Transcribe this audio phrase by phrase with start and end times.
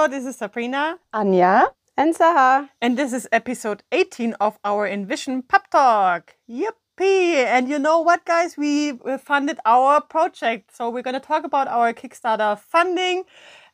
[0.00, 0.98] Hello, this is Sabrina.
[1.12, 1.72] Anja.
[1.94, 2.70] And Saha.
[2.80, 6.36] And this is episode 18 of our InVision Pub Talk.
[6.48, 7.44] Yippee!
[7.44, 8.56] And you know what, guys?
[8.56, 10.74] We funded our project.
[10.74, 13.24] So we're going to talk about our Kickstarter funding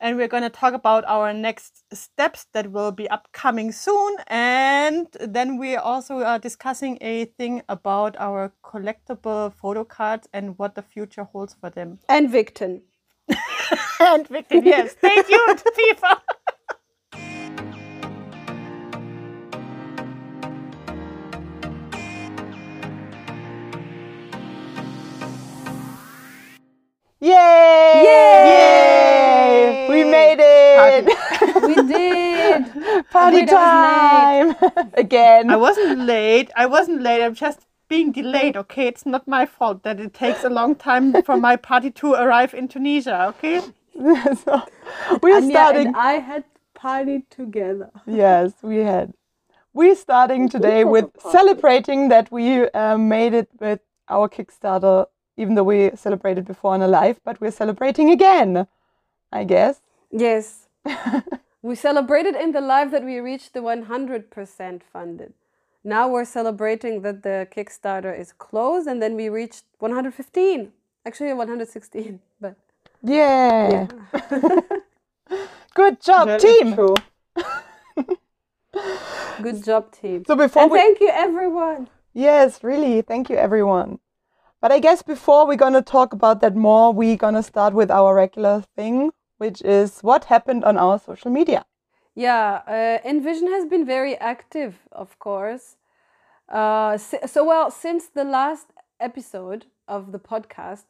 [0.00, 4.16] and we're going to talk about our next steps that will be upcoming soon.
[4.26, 10.74] And then we also are discussing a thing about our collectible photo cards and what
[10.74, 12.00] the future holds for them.
[12.08, 12.80] And Victon.
[14.00, 14.92] and Victon, yes.
[14.92, 16.20] Stay tuned, FIFA.
[27.18, 27.32] Yay!
[28.04, 28.42] Yay!
[28.52, 29.88] Yay!
[29.88, 31.04] We made it!
[31.66, 33.06] we did!
[33.10, 34.54] Party time!
[34.94, 35.50] Again.
[35.50, 36.50] I wasn't late.
[36.54, 37.22] I wasn't late.
[37.22, 38.86] I'm just being delayed, okay?
[38.86, 42.54] It's not my fault that it takes a long time for my party to arrive
[42.54, 43.60] in Tunisia, okay?
[43.94, 44.62] so,
[45.22, 45.86] we're Anja starting.
[45.88, 46.44] and I had
[46.74, 47.90] party together.
[48.06, 49.12] yes, we had.
[49.72, 55.64] We're starting today with celebrating that we uh, made it with our Kickstarter, even though
[55.64, 58.66] we celebrated before on a live, but we're celebrating again,
[59.30, 59.80] I guess.
[60.10, 60.68] Yes.
[61.62, 65.34] we celebrated in the live that we reached the 100% funded.
[65.86, 70.72] Now we're celebrating that the Kickstarter is closed and then we reached 115.
[71.06, 72.56] Actually 116, but
[73.04, 73.86] Yeah.
[75.74, 76.74] Good job, That is team.
[76.74, 76.94] true.
[79.42, 80.24] good job team.
[80.26, 81.88] So before And we thank you everyone.
[82.12, 83.02] Yes, really.
[83.02, 84.00] Thank you, everyone.
[84.60, 87.74] But I guess before we're going to talk about that more, we're going to start
[87.74, 91.64] with our regular thing, which is what happened on our social media.
[92.14, 95.75] Yeah, uh, InVision has been very active, of course.
[96.48, 98.66] Uh, si- so, well, since the last
[99.00, 100.84] episode of the podcast,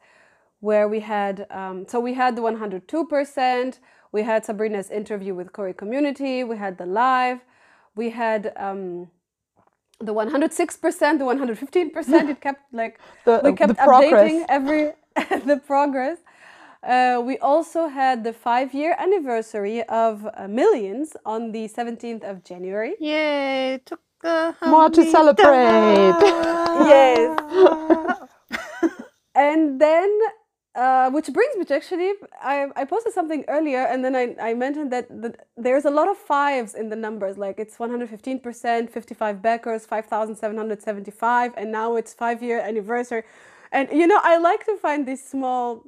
[0.61, 3.79] where we had, um, so we had the 102%,
[4.13, 7.41] we had Sabrina's interview with Corey Community, we had the live,
[7.95, 9.11] we had um,
[10.01, 12.31] the 106%, the 115%.
[12.31, 14.13] It kept like, The- we kept progress.
[14.13, 14.93] updating every,
[15.47, 16.19] the progress.
[16.83, 22.45] Uh, we also had the five year anniversary of uh, Millions on the 17th of
[22.45, 22.95] January.
[23.01, 24.06] Yay, took the
[24.67, 26.17] More to celebrate.
[26.87, 27.41] Yes.
[29.35, 30.11] And then,
[30.75, 34.55] uh, which brings me to actually, I, I posted something earlier and then I, I
[34.55, 37.37] mentioned that the, there's a lot of fives in the numbers.
[37.37, 43.25] Like it's 115%, 55 backers, 5,775, and now it's five year anniversary.
[43.73, 45.85] And you know, I like to find these small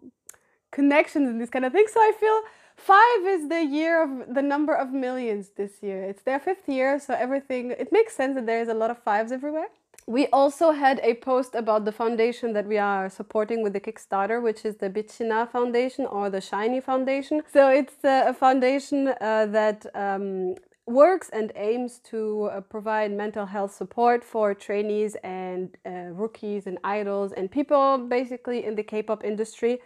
[0.71, 1.93] connections and these kind of things.
[1.93, 2.41] So I feel
[2.79, 6.03] five is the year of the number of millions this year.
[6.03, 8.99] It's their fifth year, so everything it makes sense that there is a lot of
[8.99, 9.69] fives everywhere.
[10.07, 14.43] We also had a post about the foundation that we are supporting with the Kickstarter,
[14.43, 17.43] which is the Bichina Foundation or the Shiny Foundation.
[17.53, 20.55] So it's a foundation uh, that um,
[20.87, 25.91] works and aims to uh, provide mental health support for trainees and uh,
[26.23, 29.79] rookies and idols and people basically in the K-pop industry.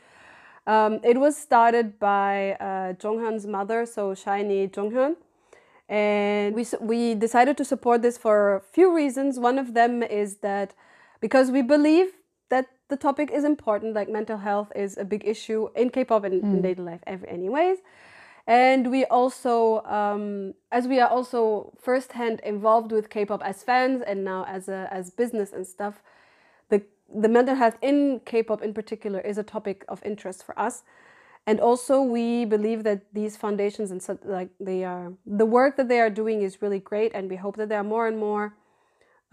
[0.66, 5.16] Um, it was started by uh, Jonghyun's mother, so SHINee Jonghyun.
[5.88, 9.38] And we, we decided to support this for a few reasons.
[9.38, 10.74] One of them is that
[11.20, 12.12] because we believe
[12.48, 16.24] that the topic is important, like mental health is a big issue in K pop
[16.24, 17.78] and in daily life, anyways.
[18.46, 24.02] And we also, um, as we are also firsthand involved with K pop as fans
[24.06, 26.02] and now as, a, as business and stuff,
[27.14, 30.82] the, mental health in K-pop in particular is a topic of interest for us.
[31.46, 35.88] And also we believe that these foundations and so, like they are the work that
[35.88, 38.54] they are doing is really great and we hope that there are more and more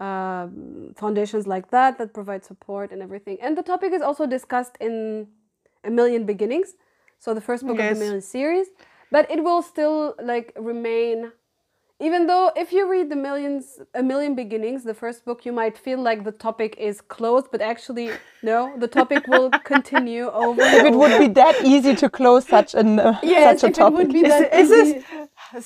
[0.00, 3.38] um, foundations like that that provide support and everything.
[3.40, 5.28] And the topic is also discussed in
[5.84, 6.74] A Million Beginnings,
[7.18, 8.68] so the first book of the Million series.
[9.12, 11.32] But it will still like remain
[12.00, 15.76] even though if you read the millions a million beginnings the first book you might
[15.78, 18.10] feel like the topic is closed but actually
[18.42, 22.74] no the topic will continue over If it would be that easy to close such,
[22.74, 24.92] an, uh, yes such a if it would be Is, that is easy.
[24.92, 25.04] this,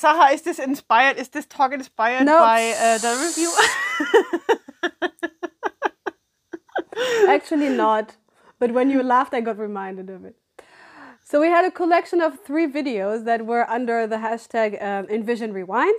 [0.02, 1.18] Saha, is this inspired?
[1.18, 2.38] Is this talk inspired No.
[2.38, 3.50] by uh, the review?
[7.28, 8.16] Actually, not.
[8.58, 10.36] But when you laughed, I got reminded of it.
[11.22, 15.52] So we had a collection of three videos that were under the hashtag um, InVision
[15.52, 15.94] Rewind.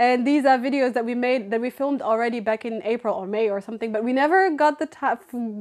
[0.00, 3.26] And these are videos that we made, that we filmed already back in April or
[3.26, 5.18] May or something, but we never got the time,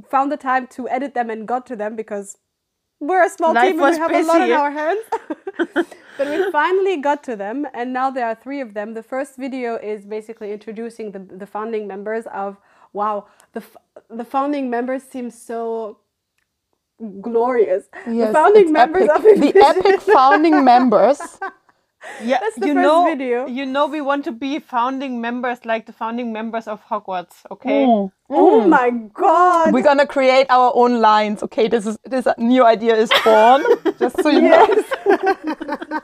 [0.09, 2.37] found the time to edit them and got to them because
[3.01, 5.03] we're a small Life team and we have a lot on our hands.
[6.17, 8.93] but we finally got to them, and now there are three of them.
[8.93, 12.57] The first video is basically introducing the, the founding members of
[12.93, 13.27] Wow.
[13.53, 13.63] The,
[14.09, 15.99] the founding members seem so
[17.21, 17.85] glorious.
[18.07, 19.35] Yes, the founding members epic.
[19.35, 21.19] of the epic founding members.
[22.23, 23.45] Yeah, That's the you first know, video.
[23.47, 27.45] you know, we want to be founding members, like the founding members of Hogwarts.
[27.51, 27.85] Okay.
[27.85, 28.11] Mm.
[28.29, 29.73] Oh my god!
[29.73, 31.43] We're gonna create our own lines.
[31.43, 33.63] Okay, this is this new idea is born.
[33.99, 34.83] just so you know.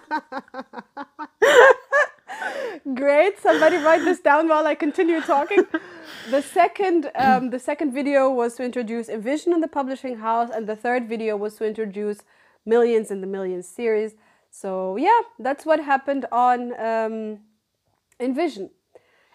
[2.94, 3.40] Great.
[3.40, 5.66] Somebody write this down while I continue talking.
[6.30, 10.50] The second, um, the second video was to introduce a vision in the publishing house,
[10.54, 12.20] and the third video was to introduce
[12.66, 14.16] Millions in the Millions series.
[14.62, 17.40] So yeah, that's what happened on um,
[18.22, 18.70] InVision,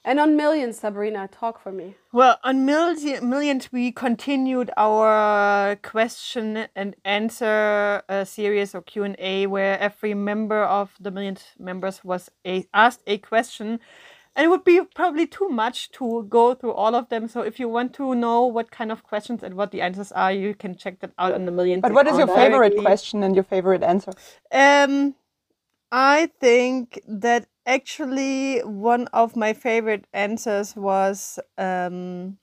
[0.02, 0.78] and on Millions.
[0.78, 1.96] Sabrina, talk for me.
[2.10, 9.16] Well, on Milli- Millions, we continued our question and answer uh, series or Q and
[9.18, 13.78] A, where every member of the Millions members was a, asked a question,
[14.36, 17.28] and it would be probably too much to go through all of them.
[17.28, 20.32] So, if you want to know what kind of questions and what the answers are,
[20.32, 21.80] you can check that out on the million.
[21.80, 22.82] But what is your favorite directly.
[22.82, 24.12] question and your favorite answer?
[24.52, 25.14] Um,
[25.92, 32.38] I think that actually one of my favorite answers was um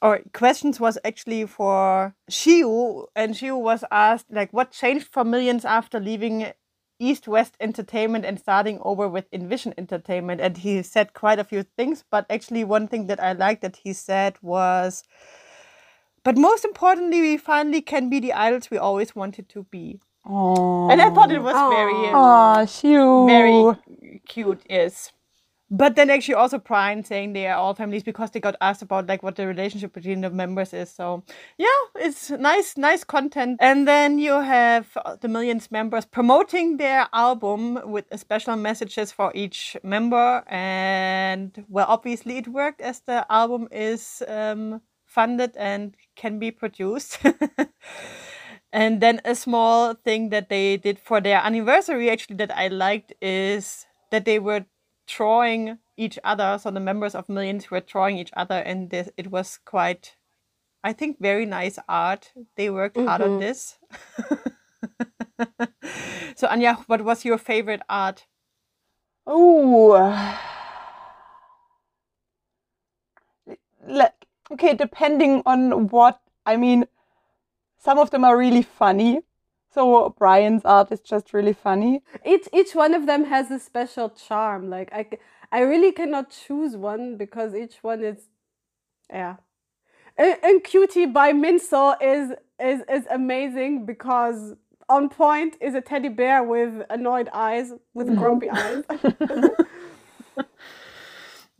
[0.00, 5.64] or questions was actually for Shiu and Shiu was asked like what changed for millions
[5.64, 6.52] after leaving
[6.98, 11.62] East West Entertainment and starting over with InVision Entertainment and he said quite a few
[11.62, 15.04] things but actually one thing that I liked that he said was
[16.24, 20.00] but most importantly we finally can be the idols we always wanted to be
[20.30, 23.26] Oh, and I thought it was very um, Aw, Shoo.
[23.26, 25.10] very cute is.
[25.70, 29.06] But then actually also Brian saying they are all families because they got asked about
[29.06, 30.90] like what the relationship between the members is.
[30.90, 31.24] So
[31.58, 31.66] yeah,
[31.96, 33.58] it's nice, nice content.
[33.60, 39.30] And then you have uh, the millions members promoting their album with special messages for
[39.34, 40.42] each member.
[40.48, 47.18] And well, obviously it worked as the album is um, funded and can be produced.
[48.72, 53.14] And then a small thing that they did for their anniversary, actually, that I liked
[53.22, 54.66] is that they were
[55.08, 56.58] drawing each other.
[56.60, 60.16] So the members of Millions were drawing each other, and this, it was quite,
[60.84, 62.32] I think, very nice art.
[62.56, 63.40] They worked hard on mm-hmm.
[63.40, 63.78] this.
[66.36, 68.26] so, Anya, what was your favorite art?
[69.26, 70.38] Oh.
[73.86, 76.86] Like, okay, depending on what, I mean,
[77.78, 79.20] some of them are really funny.
[79.78, 82.02] So Brian's art is just really funny.
[82.26, 84.70] Each each one of them has a special charm.
[84.70, 85.06] Like I,
[85.52, 88.26] I really cannot choose one because each one is,
[89.08, 89.36] yeah.
[90.16, 94.56] And, and Cutie by Minso is is is amazing because
[94.88, 98.82] on point is a teddy bear with annoyed eyes, with grumpy eyes.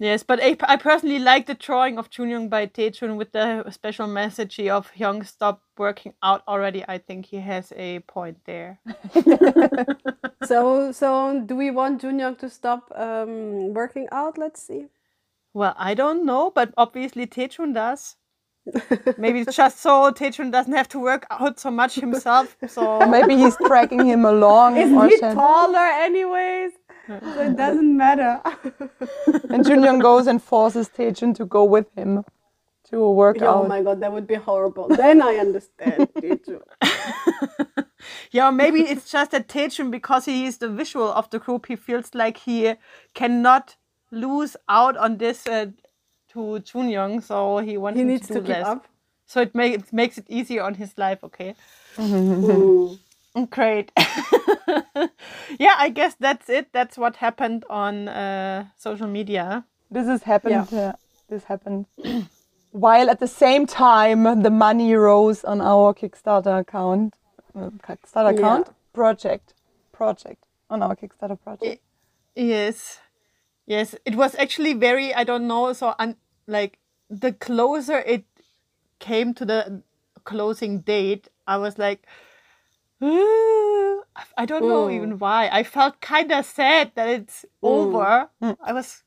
[0.00, 4.06] Yes, but I, I personally like the drawing of Junyoung by Taechun with the special
[4.06, 6.84] message of Hyung stop working out already.
[6.86, 8.78] I think he has a point there.
[10.44, 14.38] so so do we want Junyoung to stop um, working out?
[14.38, 14.86] Let's see.
[15.54, 18.17] Well, I don't know, but obviously Taechun does.
[19.16, 22.56] Maybe just so Taechun doesn't have to work out so much himself.
[22.66, 24.76] So Maybe he's dragging him along.
[24.76, 25.36] Isn't or he something.
[25.38, 26.72] taller anyways?
[27.06, 28.40] So it doesn't matter.
[29.50, 32.24] And Junyoung goes and forces Taejun to go with him
[32.90, 33.64] to a workout.
[33.64, 34.88] oh my god, that would be horrible.
[34.88, 36.08] Then I understand.
[36.16, 36.60] Jeju.
[38.30, 41.76] yeah, maybe it's just that Taechun, because he is the visual of the group, he
[41.76, 42.74] feels like he
[43.14, 43.76] cannot
[44.10, 45.66] lose out on this uh,
[46.32, 48.66] to Junyoung, so he wants he needs to to do keep less.
[48.66, 48.86] up.
[49.26, 51.22] So it, make, it makes it easier on his life.
[51.22, 51.54] Okay.
[53.50, 53.92] Great.
[55.58, 56.72] yeah, I guess that's it.
[56.72, 59.64] That's what happened on uh, social media.
[59.90, 60.72] This has happened.
[60.72, 60.92] uh,
[61.28, 61.86] this happened.
[62.72, 67.14] While at the same time, the money rose on our Kickstarter account.
[67.54, 68.38] Uh, Kickstarter Yeah.
[68.38, 69.54] account project,
[69.92, 71.82] project on our Kickstarter project.
[72.34, 73.00] Yes.
[73.68, 73.94] Yes.
[74.06, 75.72] It was actually very, I don't know.
[75.74, 76.78] So, un- like,
[77.10, 78.24] the closer it
[78.98, 79.82] came to the
[80.24, 82.06] closing date, I was like,
[83.00, 84.94] I don't know Mm.
[84.96, 85.48] even why.
[85.52, 88.30] I felt kind of sad that it's over.
[88.42, 89.04] I was,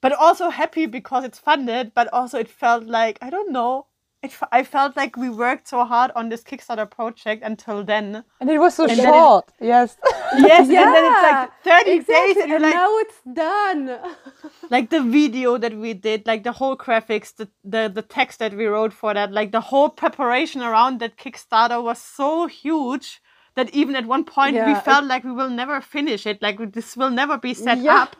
[0.00, 3.86] but also happy because it's funded, but also it felt like, I don't know.
[4.24, 8.24] It, f- I felt like we worked so hard on this Kickstarter project until then.
[8.40, 9.52] And it was so it- short.
[9.60, 9.96] Yes.
[10.36, 12.34] Yes, and then it's like 30 exactly.
[12.34, 12.42] days.
[12.42, 13.98] And And like, now it's done.
[14.70, 18.52] like the video that we did, like the whole graphics, the, the the text that
[18.54, 23.20] we wrote for that, like the whole preparation around that Kickstarter was so huge
[23.56, 26.72] that even at one point we Yeah, felt like we will never finish it, like
[26.72, 28.02] this will never be set Yeah.
[28.02, 28.16] up.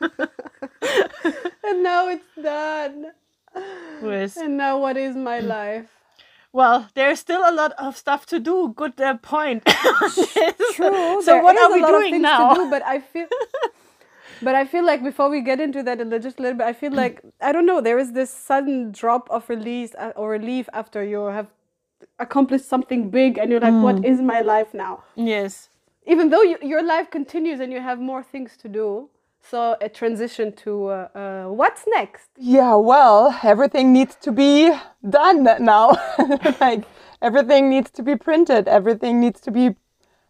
[1.64, 3.12] and now it's done.
[4.02, 5.88] With And now what is my life?
[6.52, 8.72] Well, there's still a lot of stuff to do.
[8.74, 9.64] Good uh, point.
[10.74, 11.22] True.
[11.22, 12.54] so what are a we lot of doing things now?
[12.54, 13.26] To do, but I feel.
[14.42, 16.92] But I feel like before we get into that just a little bit, I feel
[16.92, 17.80] like I don't know.
[17.80, 21.48] There is this sudden drop of release uh, or relief after you have
[22.18, 23.82] accomplished something big, and you're like, Mm.
[23.82, 25.68] "What is my life now?" yes.
[26.06, 29.10] Even though you, your life continues and you have more things to do,
[29.42, 32.30] so a transition to uh, uh, what's next.
[32.38, 34.72] Yeah, well, everything needs to be
[35.08, 35.96] done now.
[36.60, 36.84] like
[37.22, 39.76] everything needs to be printed, everything needs to be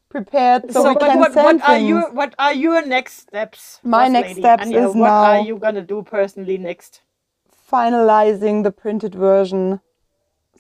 [0.09, 1.89] prepared so, So, we but can what, send what are things.
[1.89, 3.81] your what are your next steps?
[3.85, 4.43] My next lady?
[4.43, 7.03] steps Anja, is what are you gonna do personally next?
[7.71, 9.81] finalizing the printed version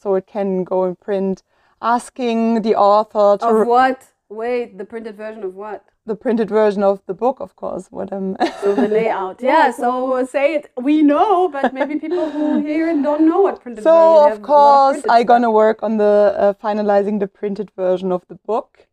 [0.00, 1.42] so it can go in print.
[1.82, 4.08] Asking the author to Of what?
[4.30, 5.84] Wait, the printed version of what?
[6.10, 7.86] the printed version of the book, of course.
[7.90, 9.42] What I'm So the layout.
[9.42, 9.70] Yeah.
[9.70, 10.70] So say it.
[10.76, 13.84] We know, but maybe people who hear it don't know what printed.
[13.84, 15.26] So have of course I stuff.
[15.26, 18.88] gonna work on the uh, finalizing the printed version of the book,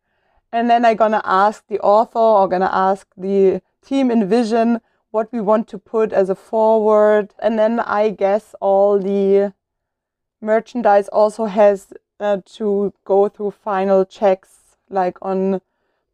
[0.52, 4.80] and then I'm gonna ask the author or gonna ask the team InVision
[5.10, 9.54] what we want to put as a forward, and then I guess all the
[10.40, 14.57] merchandise also has uh, to go through final checks
[14.90, 15.60] like on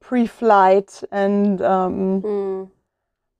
[0.01, 2.71] pre-flight and um, Mm.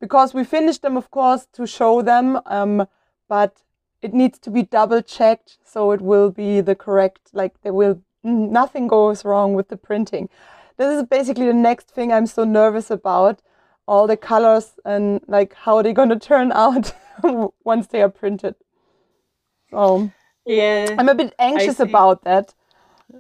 [0.01, 2.87] because we finished them, of course, to show them, um,
[3.29, 3.63] but
[4.03, 8.01] it needs to be double checked so it will be the correct, like there will
[8.23, 10.29] nothing goes wrong with the printing.
[10.77, 13.43] This is basically the next thing I'm so nervous about.
[13.87, 16.93] All the colors and like how they're gonna turn out
[17.65, 18.55] once they are printed.
[19.71, 20.11] So
[20.47, 20.97] Yeah.
[20.99, 22.55] I'm a bit anxious about that.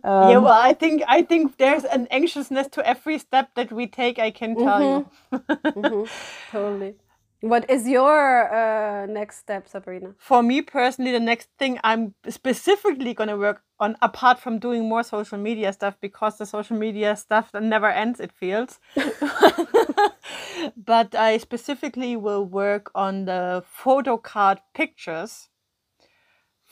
[0.03, 3.87] Um, yeah, well, I think I think there's an anxiousness to every step that we
[3.87, 4.19] take.
[4.19, 5.07] I can tell you.
[5.77, 6.09] Mhm.
[6.53, 6.95] Totally.
[7.41, 10.15] What is your uh, next step, Sabrina?
[10.19, 15.03] For me personally, the next thing I'm specifically gonna work on, apart from doing more
[15.03, 18.21] social media stuff, because the social media stuff never ends.
[18.21, 18.79] It feels.
[20.77, 25.49] but I specifically will work on the photo card pictures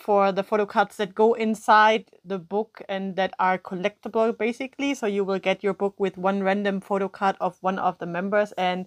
[0.02, 4.94] for the photo cards that go inside the book and that are collectible basically.
[4.94, 8.06] So you will get your book with one random photo card of one of the
[8.06, 8.50] members.
[8.58, 8.86] And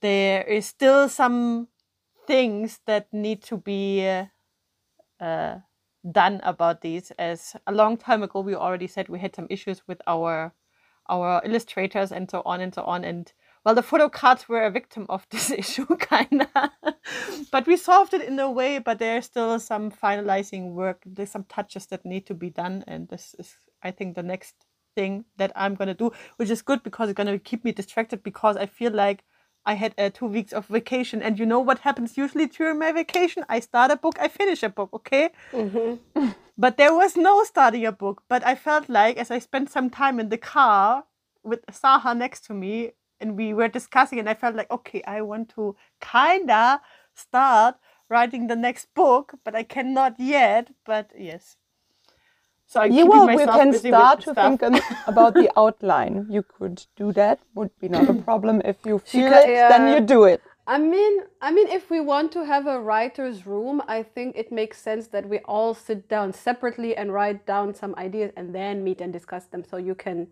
[0.00, 1.68] there is still some
[2.26, 4.24] things that need to be uh,
[5.20, 5.58] uh,
[6.10, 7.12] done about these.
[7.18, 10.54] As a long time ago we already said we had some issues with our
[11.10, 13.04] our illustrators and so on and so on.
[13.04, 13.30] And
[13.64, 16.72] well the photo cards were a victim of this issue kinda.
[17.50, 21.02] But we solved it in a way but there's still some finalizing work.
[21.06, 24.54] There's some touches that need to be done and this is i think the next
[24.96, 28.56] thing that i'm to do which is good because it's to keep me distracted because
[28.56, 29.24] i feel like
[29.66, 31.22] i had uh, two weeks of vacation.
[31.22, 33.44] And you know what happens usually during my vacation?
[33.48, 35.30] I start a book i finish a book okay?
[36.56, 38.22] But there was no starting a book.
[38.28, 41.04] But I felt like as I spent some time in the car
[41.42, 45.22] with Saha next to me and we were discussing and I felt like, okay, I
[45.22, 46.80] want to kinda
[47.14, 47.76] start
[48.08, 50.70] writing the next book, but I cannot yet.
[50.84, 51.56] But yes.
[52.66, 54.36] So I'm yeah, keeping well, we can start to stuff.
[54.36, 54.62] think
[55.06, 56.26] about the outline.
[56.30, 57.40] You could do that.
[57.54, 59.52] Would be not a problem if you feel ca- it.
[59.68, 60.42] Then you do it.
[60.66, 64.52] I mean, I mean, if we want to have a writer's room, I think it
[64.52, 68.84] makes sense that we all sit down separately and write down some ideas and then
[68.84, 69.64] meet and discuss them.
[69.64, 70.28] So you can.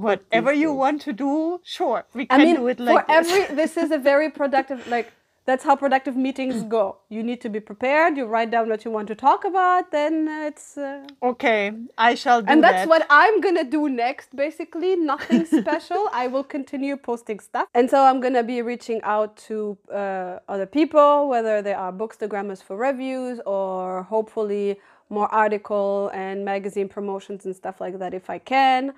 [0.00, 2.04] Whatever you want to do, sure.
[2.14, 3.32] We I mean, do it like for this.
[3.32, 3.56] every.
[3.62, 4.86] This is a very productive.
[4.88, 5.12] Like
[5.46, 6.98] that's how productive meetings go.
[7.08, 8.16] You need to be prepared.
[8.18, 9.92] You write down what you want to talk about.
[9.92, 10.14] Then
[10.48, 10.76] it's.
[10.76, 12.88] Uh, Okay, I shall do and that's that.
[12.88, 14.36] what I'm gonna do next.
[14.36, 16.02] Basically, nothing special.
[16.12, 20.66] I will continue posting stuff, and so I'm gonna be reaching out to uh, other
[20.66, 27.54] people, whether they are bookstagrammers for reviews or hopefully more article and magazine promotions and
[27.56, 28.92] stuff like that if I can.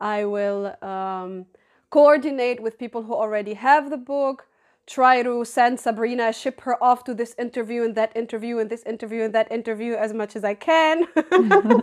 [0.00, 1.46] I will um,
[1.90, 4.46] coordinate with people who already have the book.
[4.86, 8.82] Try to send Sabrina, ship her off to this interview and that interview and this
[8.84, 11.06] interview and that interview as much as I can.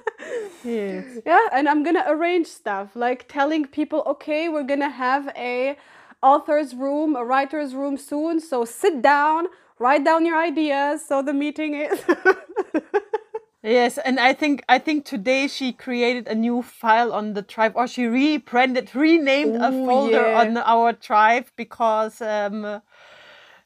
[0.63, 1.19] Yes.
[1.25, 5.77] Yeah, and I'm gonna arrange stuff like telling people, okay, we're gonna have a
[6.23, 8.39] author's room, a writer's room soon.
[8.41, 9.47] So sit down,
[9.79, 11.05] write down your ideas.
[11.07, 12.01] So the meeting is.
[13.67, 17.73] Yes, and I think I think today she created a new file on the tribe,
[17.75, 20.39] or she rebranded, renamed a folder yeah.
[20.39, 22.81] on our tribe because, um,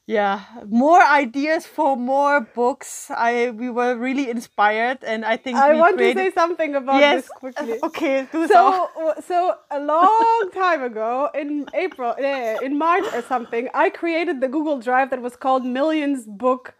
[0.07, 3.11] yeah, more ideas for more books.
[3.11, 6.17] I we were really inspired, and I think I want created.
[6.17, 7.77] to say something about yes, this quickly.
[7.83, 8.89] okay, do so.
[8.95, 14.41] So, so a long time ago, in April, eh, in March or something, I created
[14.41, 16.73] the Google Drive that was called Millions Book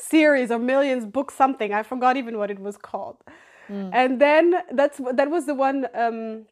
[0.00, 1.72] Series or Millions Book something.
[1.72, 3.18] I forgot even what it was called.
[3.92, 6.46] and then that's that was the one um,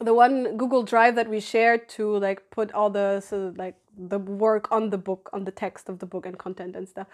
[0.00, 4.18] the one Google Drive that we shared to like put all the so like the
[4.18, 7.06] work on the book, on the text of the book and content and stuff.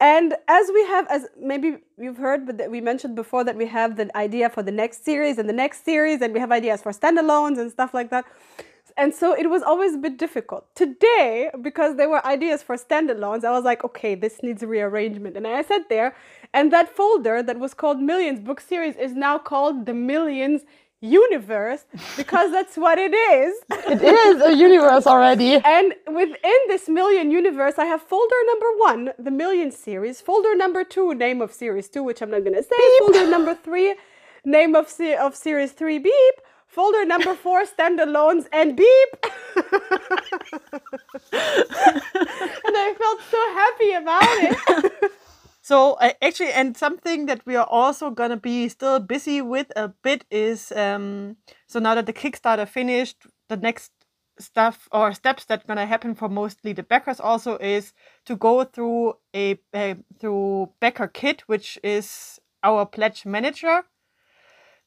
[0.00, 3.66] And as we have, as maybe you've heard, but that we mentioned before that we
[3.66, 6.80] have the idea for the next series and the next series, and we have ideas
[6.82, 8.24] for standalones and stuff like that.
[8.96, 10.74] And so it was always a bit difficult.
[10.74, 15.36] Today, because there were ideas for standalones, I was like, okay, this needs rearrangement.
[15.36, 16.14] And I sat there,
[16.52, 20.62] and that folder that was called Millions Book Series is now called the Millions
[21.00, 21.84] Universe
[22.16, 23.54] because that's what it is.
[23.90, 25.56] It is a universe already.
[25.64, 30.84] And within this million universe, I have folder number one, the million series, folder number
[30.84, 33.96] two, name of series two, which I'm not going to say, folder number three,
[34.44, 36.34] name of, se- of series three, beep,
[36.70, 39.08] folder number four, standalones, and beep.
[39.56, 39.64] and
[42.76, 45.12] I felt so happy about it.
[45.62, 49.88] So uh, actually, and something that we are also gonna be still busy with a
[49.88, 51.36] bit is um,
[51.68, 53.92] so now that the Kickstarter finished, the next
[54.38, 57.92] stuff or steps that gonna happen for mostly the backers also is
[58.24, 63.84] to go through a, a through BackerKit, which is our pledge manager.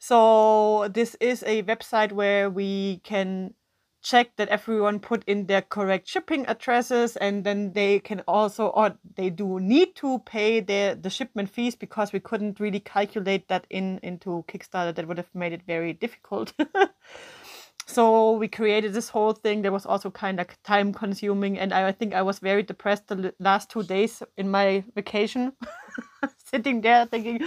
[0.03, 3.53] So this is a website where we can
[4.01, 8.98] check that everyone put in their correct shipping addresses and then they can also or
[9.15, 13.65] they do need to pay their the shipment fees because we couldn't really calculate that
[13.69, 14.93] in into kickstarter.
[14.93, 16.51] That would have made it very difficult
[17.86, 21.88] so we created this whole thing that was also kind of time consuming and I,
[21.90, 25.54] I think i was very depressed the last two days in my vacation
[26.46, 27.40] sitting there thinking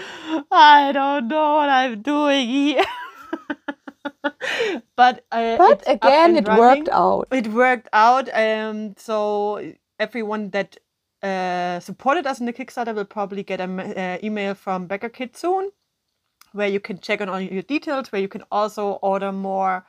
[0.51, 2.85] i don't know what i'm doing here
[4.97, 6.61] but uh, But again, it running.
[6.61, 7.29] worked out.
[7.33, 8.29] It worked out.
[8.31, 10.77] and so everyone that
[11.23, 15.71] uh, supported us in the Kickstarter will probably get an uh, email from BackerKit soon,
[16.53, 19.85] where you can check on all your details, where you can also order more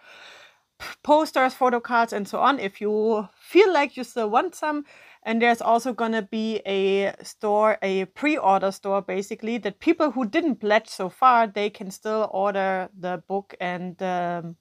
[1.03, 4.85] posters, photo cards, and so on if you feel like you still want some.
[5.23, 10.57] And there's also gonna be a store, a pre-order store, basically that people who didn't
[10.57, 14.55] pledge so far they can still order the book and um,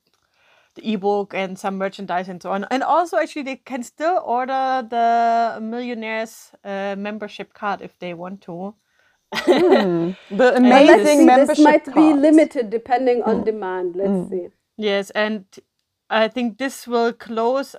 [0.76, 2.64] the ebook and some merchandise and so on.
[2.70, 8.42] And also, actually, they can still order the millionaires uh, membership card if they want
[8.42, 8.74] to.
[9.34, 10.12] Hmm.
[10.30, 13.96] The amazing see, membership this might be limited depending on demand.
[13.96, 14.48] Let's see.
[14.76, 15.44] Yes, and
[16.10, 17.76] I think this will close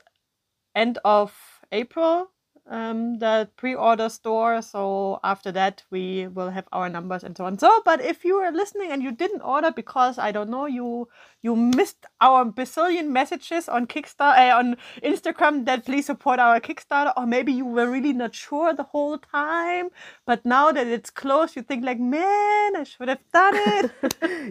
[0.75, 2.31] end of April.
[2.69, 4.61] Um, the pre-order store.
[4.61, 7.57] So after that, we will have our numbers and so on.
[7.57, 11.07] So, but if you are listening and you didn't order because I don't know you
[11.41, 17.13] you missed our bazillion messages on Kickstarter uh, on Instagram that please support our Kickstarter,
[17.15, 19.89] or maybe you were really not sure the whole time,
[20.25, 23.91] but now that it's closed, you think like, man, I should have done it.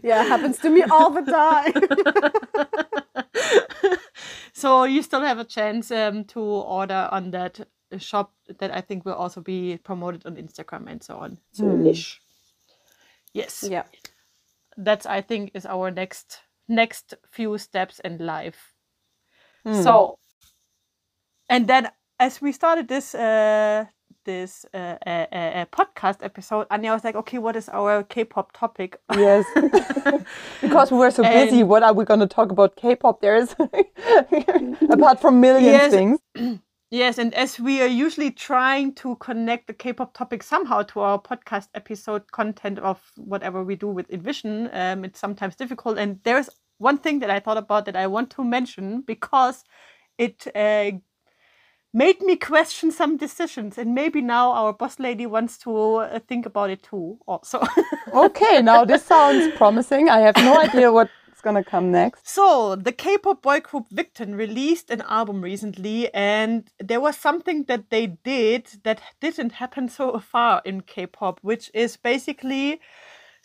[0.03, 1.73] Yeah, happens to me all the time.
[4.53, 8.81] so you still have a chance um, to order on that uh, shop that I
[8.81, 11.39] think will also be promoted on Instagram and so on.
[11.53, 12.21] So ish.
[13.33, 13.65] Yes.
[13.69, 13.85] yeah.
[14.77, 18.73] That's I think is our next next few steps in life.
[19.83, 20.19] So
[21.49, 23.87] and then as we started this uh
[24.25, 28.51] this uh, uh, uh, uh, podcast episode, Anya was like, okay, what is our K-pop
[28.53, 28.99] topic?
[29.15, 29.45] Yes.
[30.61, 33.21] because we were so busy, And- what are we going to talk about K-pop?
[33.21, 33.55] There is,
[34.91, 35.93] apart from millions Yes.
[35.93, 36.19] things.
[36.91, 41.21] Yes, and as we are usually trying to connect the K-pop topic somehow to our
[41.21, 45.99] podcast episode content of whatever we do with InVision, um, it's sometimes difficult.
[45.99, 49.65] And there's one thing that I thought about that I want to mention because
[50.17, 50.93] it uh,
[51.93, 56.47] made me question some decisions, and maybe now our boss lady wants to uh, think
[56.47, 57.19] about it too.
[57.27, 57.63] Also.
[58.15, 60.09] Okay, now this sounds promising.
[60.09, 60.93] I have no idea
[61.43, 62.29] what's to come next.
[62.29, 67.65] So, the K pop boy group Victon released an album recently, and there was something
[67.65, 72.81] that they did that didn't happen so far in K pop, which is basically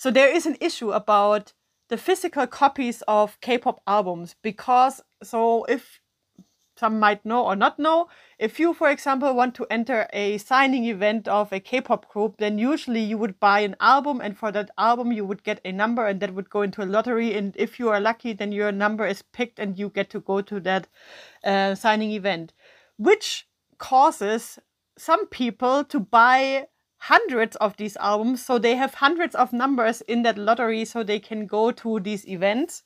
[0.02, 1.54] so there is an issue about
[1.90, 6.00] the physical copies of K pop albums because, so if
[6.82, 8.10] some might know or not know.
[8.40, 12.58] If you, for example, want to enter a signing event of a K-pop group, then
[12.58, 16.08] usually you would buy an album, and for that album you would get a number,
[16.08, 17.36] and that would go into a lottery.
[17.38, 20.42] And if you are lucky, then your number is picked, and you get to go
[20.42, 20.88] to that
[21.44, 22.54] uh, signing event,
[22.98, 24.58] which causes
[24.98, 26.68] some people to buy
[26.98, 31.20] hundreds of these albums, so they have hundreds of numbers in that lottery, so they
[31.20, 32.84] can go to these events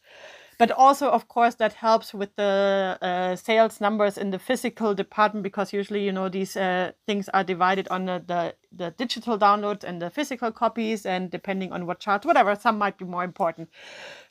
[0.58, 5.44] but also of course that helps with the uh, sales numbers in the physical department
[5.44, 9.84] because usually you know these uh, things are divided on the, the the digital downloads
[9.84, 13.70] and the physical copies, and depending on what charts, whatever, some might be more important.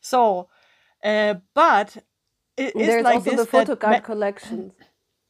[0.01, 0.49] So,
[1.03, 1.97] uh, but
[2.57, 4.73] it is There's like also this the that photo card collections.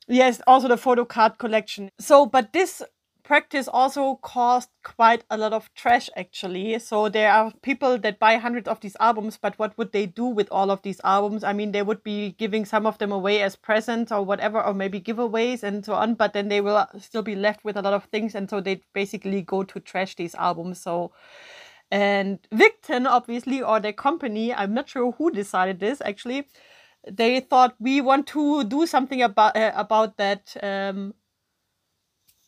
[0.06, 1.90] Yes, also the photo card collection.
[1.98, 2.82] So, but this
[3.24, 6.78] practice also caused quite a lot of trash actually.
[6.78, 10.26] So there are people that buy hundreds of these albums, but what would they do
[10.26, 11.42] with all of these albums?
[11.42, 14.74] I mean, they would be giving some of them away as presents or whatever, or
[14.74, 17.94] maybe giveaways and so on, but then they will still be left with a lot
[17.94, 18.34] of things.
[18.34, 20.80] And so they basically go to trash these albums.
[20.80, 21.12] So,
[21.90, 26.46] and Victon, obviously, or their company, I'm not sure who decided this actually.
[27.10, 31.14] They thought we want to do something about uh, about that um,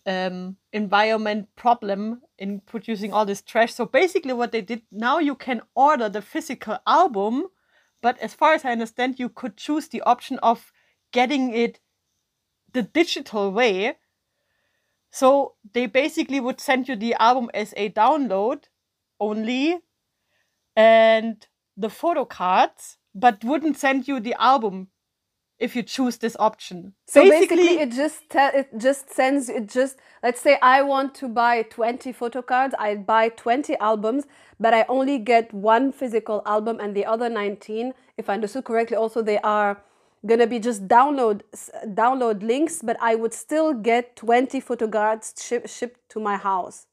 [0.06, 3.74] um, environment problem in producing all this trash.
[3.74, 7.48] So basically, what they did now, you can order the physical album,
[8.00, 10.72] but as far as I understand, you could choose the option of
[11.12, 11.80] getting it
[12.72, 13.96] the digital way.
[15.10, 18.64] So they basically would send you the album as a download
[19.18, 19.78] only
[20.76, 24.88] and the photo cards, but wouldn't send you the album
[25.58, 26.92] if you choose this option.
[27.06, 31.28] So basically, it just te- it just sends it just let's say I want to
[31.28, 34.24] buy 20 photo cards, I buy 20 albums,
[34.60, 38.96] but I only get one physical album and the other 19, if I understood correctly,
[38.96, 39.82] also they are
[40.26, 41.42] gonna be just download
[41.86, 46.86] download links, but I would still get 20 photo cards ship, shipped to my house.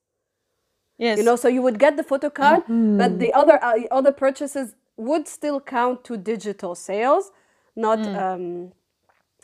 [0.98, 2.64] yes, You know, so you would get the photo card,
[2.96, 7.32] but the other uh, other purchases would still count to digital sales,
[7.76, 8.72] not um,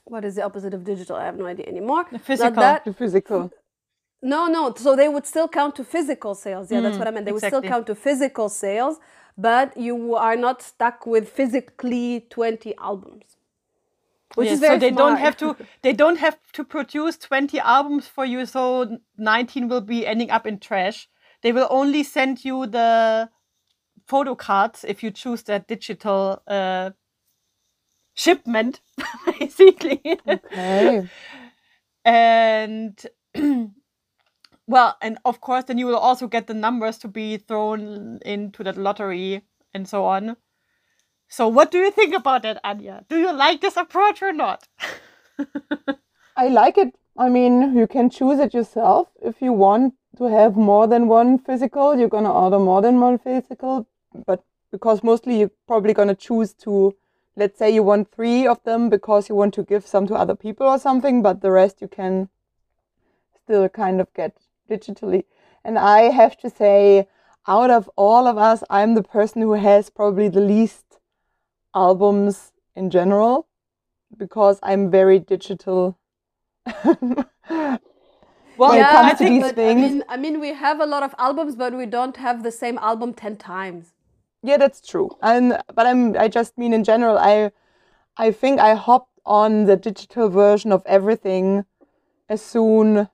[0.05, 1.15] what is the opposite of digital?
[1.15, 2.05] I have no idea anymore.
[2.11, 2.63] Not physical.
[2.63, 3.51] that- The physical.
[4.21, 4.73] no, no.
[4.75, 6.71] So they would still count to physical sales.
[6.71, 7.25] Yeah, that's what I meant.
[7.25, 8.99] They would still count to physical sales,
[9.37, 13.23] but you are not stuck with physically 20 albums.
[14.35, 17.59] Which Yes, is very so they don't have to they don't have to produce 20
[17.59, 21.09] albums for you so 19 will be ending up in trash
[21.41, 23.29] they will only send you the
[24.05, 26.91] photo cards if you choose that digital uh,
[28.19, 28.81] shipment
[29.39, 31.09] basically Okay.
[32.05, 33.05] and
[34.67, 38.63] well and of course then you will also get the numbers to be thrown into
[38.63, 39.41] that lottery
[39.73, 40.35] and so on
[41.27, 44.67] so what do you think about that anya do you like this approach or not
[46.35, 46.95] I like it.
[47.17, 49.09] I mean, you can choose it yourself.
[49.21, 53.17] If you want to have more than one physical, you're gonna order more than one
[53.17, 53.87] physical.
[54.25, 56.95] But because mostly you're probably gonna choose to,
[57.39, 60.35] let's say you want three of them because you want to give some to other
[60.35, 62.29] people or something, but the rest you can
[63.43, 64.37] still kind of get
[64.69, 65.23] digitally.
[65.63, 67.07] And I have to say,
[67.47, 70.99] out of all of us, I'm the person who has probably the least
[71.73, 73.47] albums in general
[74.17, 75.97] because I'm very digital.
[78.57, 81.55] well yeah, I think but, I mean, I mean, we have a lot of albums,
[81.55, 83.93] but we don't have the same album 10 times.
[84.41, 85.09] Yeah, that's true.
[85.21, 87.51] And but I'm I just mean in general, I
[88.17, 91.65] I think I hopped on the digital version of everything
[92.29, 93.09] as soon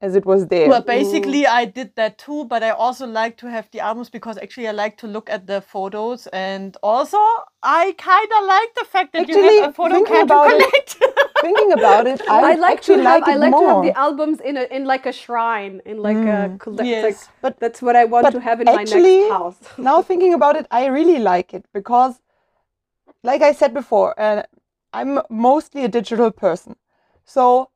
[0.00, 0.68] as it was there.
[0.68, 4.36] Well, basically, I did that too, but I also like to have the albums because
[4.38, 7.18] actually I like to look at the photos, and also
[7.62, 10.52] I kind of like the fact that you Actually, have a photo card to about
[10.52, 11.30] it, collect.
[11.40, 13.60] Thinking about it, I, I would like to actually have like I like more.
[13.60, 16.88] to have the albums in a in like a shrine in like a collect.
[16.88, 17.04] Yes.
[17.04, 19.58] Like, But- that's what I want to have in my next house.
[19.78, 22.20] now thinking about it, I really like it because,
[23.22, 24.42] like I said before, uh,
[24.92, 26.76] I'm mostly a digital person.
[27.24, 27.70] So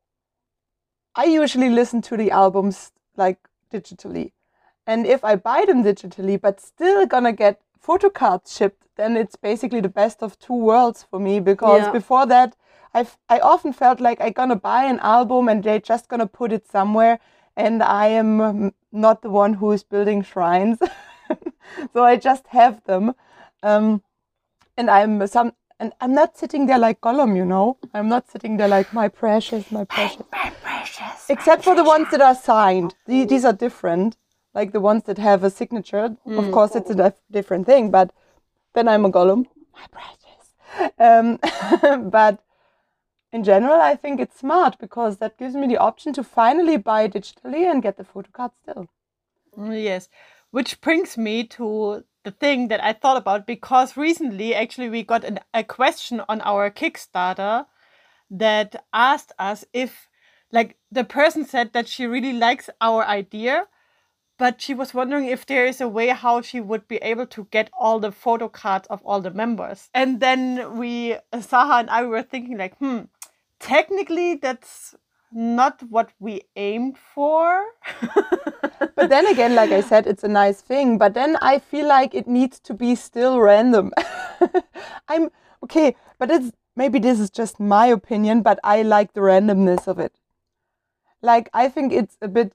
[1.15, 3.37] I usually listen to the albums like
[3.71, 4.31] digitally.
[4.87, 9.35] And if I buy them digitally, but still gonna get photo cards shipped, then it's
[9.35, 11.91] basically the best of two worlds for me because Yeah.
[11.91, 12.55] before that,
[12.93, 16.51] I've, I often felt like I'm gonna buy an album and they're just gonna put
[16.51, 17.19] it somewhere,
[17.55, 20.79] and I am um, not the one who is building shrines.
[21.93, 23.13] so I just have them.
[23.61, 24.01] Um,
[24.77, 27.77] and I'm some, and I'm not sitting there like Gollum, you know.
[27.93, 30.23] I'm not sitting there like my precious, my precious.
[30.31, 31.29] My precious.
[31.29, 32.95] Except for the ones that are signed.
[33.05, 34.17] The, these are different.
[34.53, 36.17] Like the ones that have a signature.
[36.25, 37.91] Of course, it's a dif- different thing.
[37.91, 38.11] But
[38.73, 40.89] then I'm a Gollum, my precious.
[40.99, 42.43] Um, but
[43.31, 47.07] in general, I think it's smart because that gives me the option to finally buy
[47.07, 48.89] digitally and get the photo card still.
[49.71, 50.09] yes,
[50.51, 55.23] which brings me to the thing that I thought about because recently, actually, we got
[55.23, 57.65] an, a question on our Kickstarter
[58.29, 60.09] that asked us if,
[60.51, 63.67] like, the person said that she really likes our idea,
[64.37, 67.47] but she was wondering if there is a way how she would be able to
[67.51, 69.89] get all the photo cards of all the members.
[69.93, 73.01] And then we, Saha and I, were thinking like, hmm,
[73.59, 74.95] technically that's
[75.31, 77.63] not what we aimed for.
[78.95, 80.97] but then again, like I said, it's a nice thing.
[80.97, 83.91] But then I feel like it needs to be still random.
[85.07, 85.29] I'm
[85.63, 89.99] okay, but it's maybe this is just my opinion, but I like the randomness of
[89.99, 90.19] it.
[91.21, 92.53] Like I think it's a bit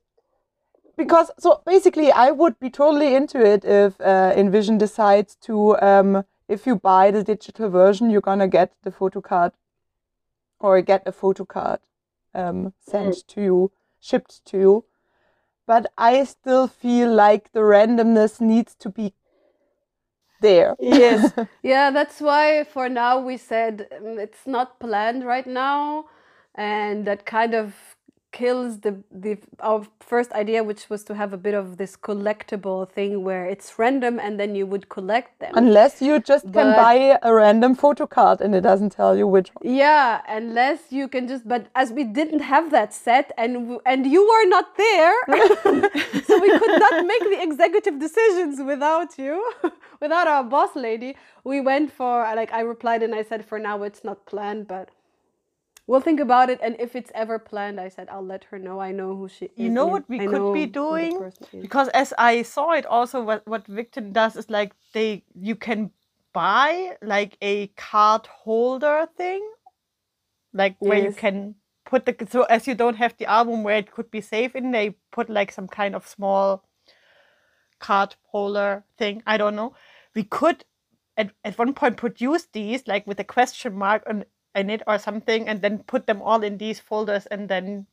[0.97, 6.25] because so basically I would be totally into it if uh, InVision decides to um,
[6.49, 9.53] if you buy the digital version, you're gonna get the photo card
[10.61, 11.81] or get a photo card
[12.35, 13.27] um, sent mm.
[13.29, 14.85] to you, shipped to you.
[15.67, 19.15] But I still feel like the randomness needs to be
[20.41, 20.77] there.
[20.79, 21.33] Yes.
[21.63, 26.07] yeah, that's why for now we said um, it's not planned right now.
[26.55, 27.94] And that kind of
[28.35, 28.93] kills the
[29.25, 33.45] the our first idea which was to have a bit of this collectible thing where
[33.55, 35.53] it's random and then you would collect them.
[35.55, 39.27] Unless you just but, can buy a random photo card and it doesn't tell you
[39.35, 39.75] which one.
[39.85, 44.23] Yeah unless you can just but as we didn't have that set and and you
[44.33, 45.17] were not there
[46.27, 49.37] so we could not make the executive decisions without you
[50.01, 53.83] without our boss lady we went for like i replied and i said for now
[53.83, 54.91] it's not planned but
[55.87, 58.81] we'll think about it and if it's ever planned i said i'll let her know.
[58.81, 61.31] I know who she you know what we I could be doing?
[61.61, 65.91] because as i saw it also what what Victon does is like they you can
[66.33, 69.49] buy like a card holder thing
[70.53, 70.89] like yes.
[70.89, 74.11] where you can put the so as you don't have the album where it could
[74.11, 76.65] be safe in they put like some kind of small
[77.85, 79.23] card holder thing.
[79.27, 79.75] I don't know.
[80.15, 80.65] We could
[81.17, 84.99] at, at one point produce these like with a question mark on in it or
[84.99, 87.87] something and then put them all in these folders and then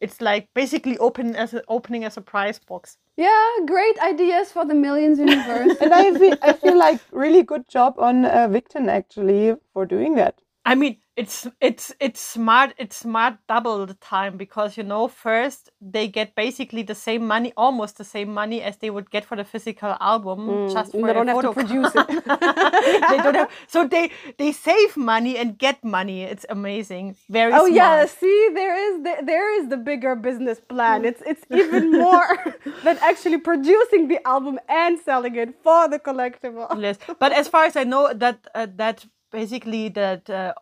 [0.00, 2.98] it's like basically open as a, opening a surprise box.
[3.16, 5.76] Yeah, great ideas for the millions universe.
[5.80, 10.16] and I feel, I feel like really good job on uh, Victon actually for doing
[10.16, 10.41] that.
[10.64, 15.68] I mean, it's it's it's smart it's smart double the time because you know first
[15.78, 19.36] they get basically the same money almost the same money as they would get for
[19.36, 22.06] the physical album mm, just for they don't have to produce it.
[23.10, 26.22] They don't have so they they save money and get money.
[26.22, 27.16] It's amazing.
[27.28, 27.72] Very oh smart.
[27.72, 31.04] yeah see there is the, there is the bigger business plan.
[31.04, 32.38] It's it's even more
[32.84, 36.68] than actually producing the album and selling it for the collectible.
[36.80, 40.54] Yes but as far as i know that uh, that basically that uh,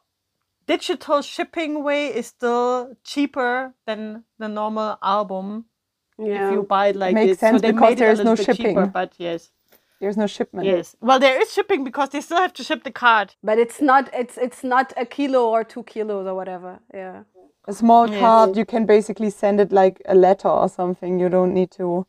[0.66, 5.66] digital shipping way is still cheaper than the normal album
[6.18, 6.46] yeah.
[6.46, 7.38] if you buy it like Makes this.
[7.40, 8.74] sense so they because there's no shipping.
[8.74, 9.50] Cheaper, but yes.
[10.00, 10.66] There's no shipment.
[10.66, 10.96] Yes.
[11.02, 13.34] Well, there is shipping because they still have to ship the card.
[13.42, 14.08] But it's not.
[14.14, 16.80] It's it's not a kilo or two kilos or whatever.
[16.94, 17.24] Yeah.
[17.66, 18.18] A small yes.
[18.18, 21.20] card, you can basically send it like a letter or something.
[21.20, 22.06] You don't need to.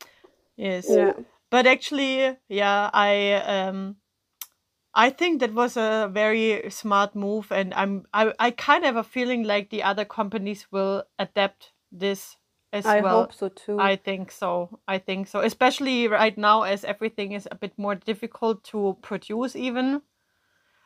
[0.55, 0.85] Yes.
[0.89, 1.13] Yeah.
[1.49, 3.97] But actually, yeah, I um,
[4.93, 9.05] I think that was a very smart move, and I'm I, I kind of have
[9.05, 12.35] a feeling like the other companies will adapt this
[12.73, 13.19] as I well.
[13.19, 13.79] I hope so too.
[13.79, 14.79] I think so.
[14.87, 19.55] I think so, especially right now as everything is a bit more difficult to produce.
[19.55, 20.01] Even,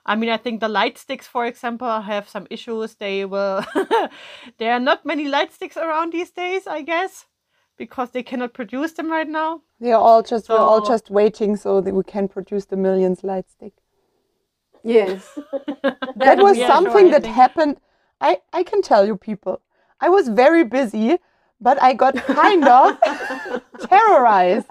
[0.06, 2.96] I mean, I think the light sticks, for example, have some issues.
[2.96, 3.66] They will.
[4.60, 7.26] there are not many light sticks around these days, I guess,
[7.76, 9.62] because they cannot produce them right now.
[9.80, 12.78] They are all just so, we're all just waiting so that we can produce the
[12.78, 13.74] millions light stick.
[14.86, 15.28] Yes.
[16.16, 17.78] that was yeah, something sure, that happened.
[18.22, 19.60] I, I can tell you, people,
[20.00, 21.18] I was very busy,
[21.60, 23.00] but I got kind of
[23.82, 24.68] terrorized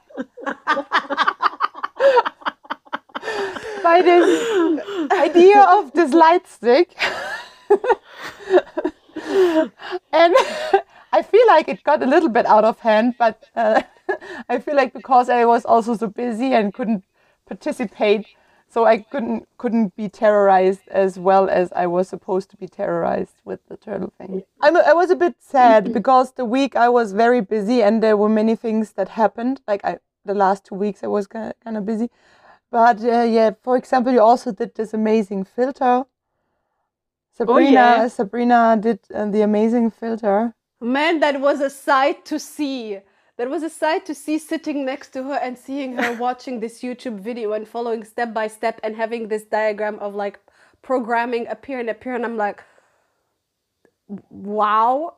[3.82, 6.94] by this idea of this light stick.
[10.12, 10.34] and
[11.12, 13.82] I feel like it got a little bit out of hand, but uh,
[14.48, 17.02] I feel like because I was also so busy and couldn't
[17.46, 18.26] participate
[18.74, 23.36] so I couldn't couldn't be terrorized as well as I was supposed to be terrorized
[23.44, 24.42] with the turtle thing.
[24.60, 28.16] I'm, I was a bit sad because the week I was very busy and there
[28.16, 29.60] were many things that happened.
[29.68, 32.10] Like I, the last two weeks I was kind of busy,
[32.72, 36.04] but uh, yeah, for example, you also did this amazing filter.
[37.36, 38.08] Sabrina, oh, yeah.
[38.08, 40.54] Sabrina did uh, the amazing filter.
[40.80, 42.98] Man, that was a sight to see
[43.36, 46.82] that was a sight to see sitting next to her and seeing her watching this
[46.82, 50.38] YouTube video and following step by step and having this diagram of like
[50.82, 52.14] programming appear and appear.
[52.14, 52.62] And I'm like,
[54.30, 55.14] wow.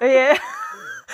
[0.00, 0.38] yeah.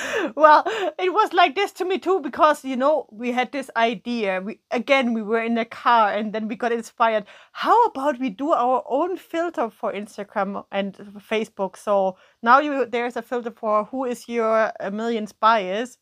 [0.37, 0.65] well,
[0.99, 4.41] it was like this to me too because you know we had this idea.
[4.41, 7.25] We again we were in a car and then we got inspired.
[7.53, 11.77] How about we do our own filter for Instagram and Facebook?
[11.77, 15.99] So now you there's a filter for who is your a millions bias,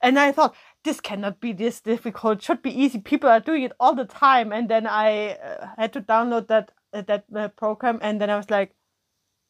[0.00, 2.38] and I thought this cannot be this difficult.
[2.38, 2.98] It should be easy.
[2.98, 4.52] People are doing it all the time.
[4.52, 8.36] And then I uh, had to download that uh, that uh, program, and then I
[8.36, 8.74] was like,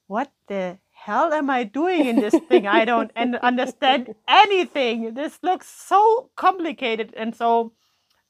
[0.07, 2.67] what the hell am I doing in this thing?
[2.67, 5.15] I don't and understand anything.
[5.15, 7.12] This looks so complicated.
[7.17, 7.73] And so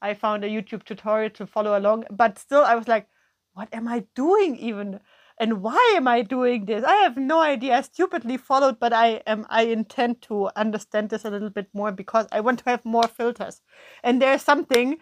[0.01, 2.05] I found a YouTube tutorial to follow along.
[2.09, 3.07] But still, I was like,
[3.53, 4.99] what am I doing even?
[5.39, 6.83] And why am I doing this?
[6.83, 7.77] I have no idea.
[7.77, 11.91] I stupidly followed, but I am I intend to understand this a little bit more
[11.91, 13.61] because I want to have more filters.
[14.03, 14.97] And there's something,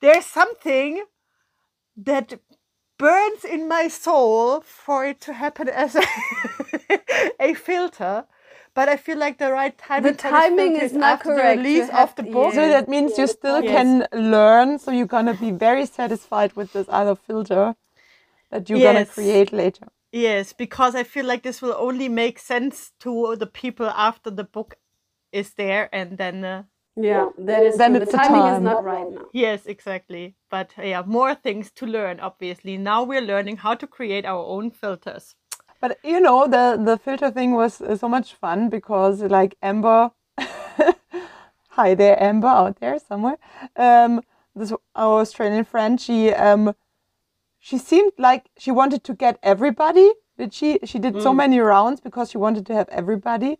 [0.00, 1.04] there's something
[1.96, 2.40] that
[2.98, 5.96] burns in my soul for it to happen as
[6.92, 8.24] a, a filter.
[8.74, 10.12] But I feel like the right timing.
[10.12, 11.42] The timing is not correct.
[11.42, 12.54] The release of the book.
[12.54, 13.72] So that means you still Yes.
[13.74, 14.78] can learn.
[14.78, 17.74] So you're gonna be very satisfied with this other filter
[18.50, 19.88] that you're gonna create later.
[20.12, 24.44] Yes, because I feel like this will only make sense to the people after the
[24.44, 24.76] book
[25.32, 26.62] is there, and then uh,
[26.96, 28.00] Yeah, that is Then true.
[28.00, 28.64] it's the the timing is time.
[28.64, 29.26] not right now.
[29.32, 30.34] yes, exactly.
[30.50, 32.20] But yeah, more things to learn.
[32.20, 35.34] Obviously, now we're learning how to create our own filters.
[35.82, 40.12] But you know, the the filter thing was uh, so much fun because like Amber,
[41.70, 43.36] hi there, Amber out there somewhere.
[43.76, 44.22] Um,
[44.54, 46.00] this our Australian friend.
[46.00, 46.74] She um,
[47.58, 50.08] she seemed like she wanted to get everybody.
[50.38, 50.78] Did she?
[50.84, 53.58] She did so many rounds because she wanted to have everybody.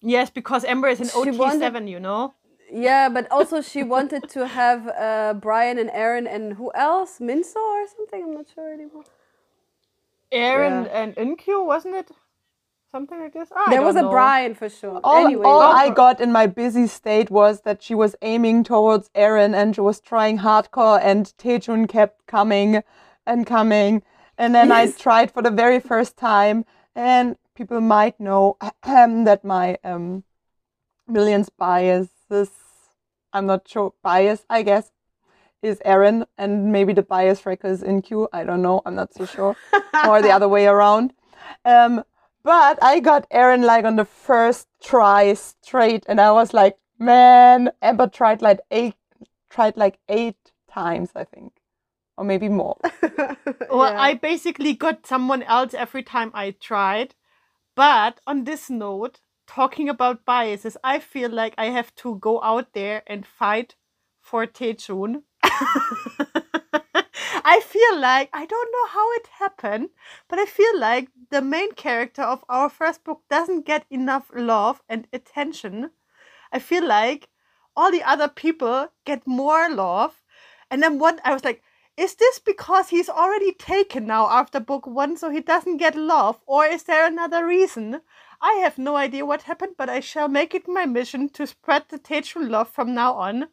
[0.00, 2.34] Yes, because Amber is an She OT wanted- seven, you know.
[2.70, 7.18] Yeah, but also she wanted to have uh, Brian and Aaron and who else?
[7.18, 8.22] Minso or something?
[8.22, 9.04] I'm not sure anymore.
[10.32, 11.02] Aaron Yeah.
[11.02, 12.10] and Inkyu, wasn't it?
[12.90, 13.50] Something like this.
[13.54, 14.10] I there was a know.
[14.10, 15.00] Brian for sure.
[15.04, 18.64] All, anyway, all Oh, I got in my busy state was that she was aiming
[18.64, 22.82] towards Aaron and she was trying hardcore and Taejun kept coming
[23.26, 24.02] and coming.
[24.38, 26.64] And then I tried for the very first time
[26.94, 30.24] and people might know that my um,
[31.06, 32.50] millions biases,
[33.32, 34.90] I'm not sure, bias, I guess,
[35.62, 38.28] is Aaron and maybe the bias wrecker is Inkyu.
[38.32, 38.82] I don't know.
[38.86, 39.56] I'm not so sure.
[40.06, 41.12] or the other way around.
[41.64, 42.04] Um,
[42.44, 47.70] but I got Aaron like on the first try straight, and I was like, man,
[47.82, 48.94] Amber tried like eight,
[49.50, 51.52] tried like eight times, I think,
[52.16, 52.76] or maybe more.
[53.70, 54.00] Well, Yeah.
[54.00, 57.14] I basically got someone else every time I tried.
[57.74, 62.72] But on this note, talking about biases, I feel like I have to go out
[62.72, 63.76] there and fight
[64.20, 65.22] for Taejun.
[67.44, 69.90] I feel like I don't know how it happened,
[70.28, 74.82] but I feel like the main character of our first book doesn't get enough love
[74.88, 75.90] and attention.
[76.52, 77.28] I feel like
[77.76, 80.22] all the other people get more love.
[80.70, 81.62] And then what I was like,
[81.96, 86.40] is this because he's already taken now after book one, so he doesn't get love?
[86.46, 88.02] Or is there another reason?
[88.40, 91.84] I have no idea what happened, but I shall make it my mission to spread
[91.88, 93.48] the Taejun love from now on.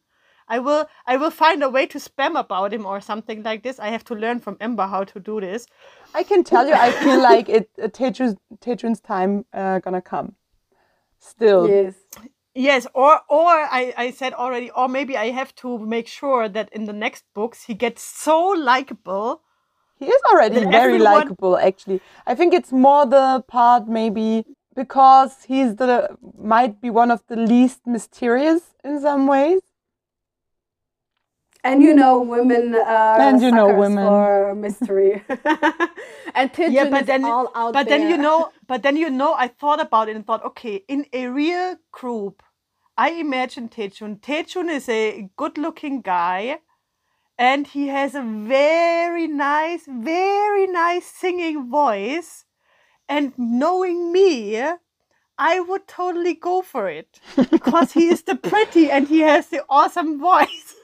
[0.47, 3.79] I will I will find a way to spam about him or something like this.
[3.79, 5.65] I have to learn from Amber how to do this.
[6.13, 7.69] I can tell you, I feel like it.
[7.81, 10.35] Uh, Taejun's, Taejun's time uh, gonna come.
[11.19, 11.95] Still, yes.
[12.53, 16.69] Yes, or or I, I said already, or maybe I have to make sure that
[16.71, 19.41] in the next books he gets so likable.
[19.97, 21.57] he is already very everyone- likable.
[21.57, 27.23] Actually, I think it's more the part maybe because he's the might be one of
[27.27, 29.61] the least mysterious in some ways.
[31.65, 34.05] And you know, women are And you know suckers women.
[34.07, 35.23] for mystery.
[36.35, 39.09] and Pigeon yeah, but is then all out but then you know, but then you
[39.09, 42.43] know, I thought about it and thought, okay, in a real group,
[42.95, 44.21] I imagine Taejun.
[44.21, 46.59] Taejun is a good-looking guy,
[47.37, 52.45] and he has a very nice, very nice singing voice.
[53.09, 54.61] And knowing me,
[55.37, 57.19] I would totally go for it
[57.51, 60.75] because he is the pretty and he has the awesome voice.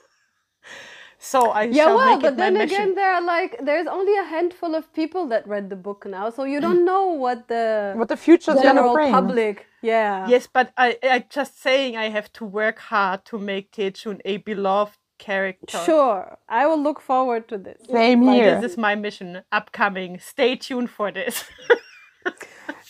[1.24, 2.76] So I Yeah, shall well, make but it my then mission.
[2.76, 6.32] again, there are like there's only a handful of people that read the book now,
[6.32, 6.66] so you mm.
[6.68, 9.12] don't know what the What the future's gonna general bring.
[9.12, 9.68] public.
[9.84, 10.28] Yeah.
[10.28, 14.38] Yes, but I, I just saying I have to work hard to make Taejun a
[14.38, 15.78] beloved character.
[15.86, 17.80] Sure, I will look forward to this.
[17.88, 18.60] Same here.
[18.60, 20.20] This is my mission upcoming.
[20.20, 21.46] Stay tuned for this.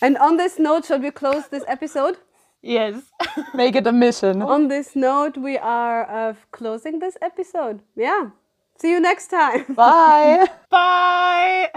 [0.02, 2.16] And on this note, shall we close this episode?
[2.62, 3.02] Yes.
[3.54, 4.42] Make it a mission.
[4.42, 7.82] On this note, we are uh, closing this episode.
[7.96, 8.30] Yeah.
[8.78, 9.64] See you next time.
[9.74, 10.48] Bye.
[10.70, 11.70] Bye.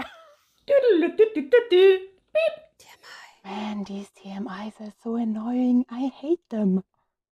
[3.44, 5.86] Man, these TMIs are so annoying.
[5.88, 6.82] I hate them.